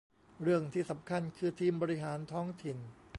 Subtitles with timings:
[0.41, 2.77] เรื่องที่สำคัญคือทีมบริหารท้องถิ่น